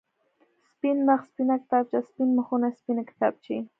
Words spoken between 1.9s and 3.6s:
سپين مخونه، سپينې کتابچې.